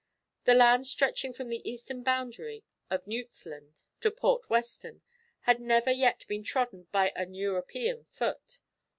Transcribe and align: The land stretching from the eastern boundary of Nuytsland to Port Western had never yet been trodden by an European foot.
The 0.45 0.55
land 0.55 0.87
stretching 0.87 1.31
from 1.31 1.49
the 1.49 1.61
eastern 1.63 2.01
boundary 2.01 2.63
of 2.89 3.05
Nuytsland 3.05 3.83
to 3.99 4.09
Port 4.09 4.49
Western 4.49 5.03
had 5.41 5.59
never 5.59 5.91
yet 5.91 6.25
been 6.27 6.43
trodden 6.43 6.87
by 6.91 7.11
an 7.15 7.35
European 7.35 8.05
foot. 8.05 8.61